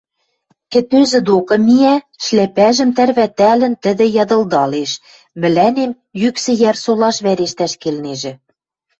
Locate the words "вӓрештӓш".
7.25-7.73